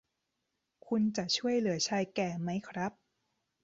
[0.87, 2.91] คุณจะช่วยเหลือชายแก่มั้ยครับ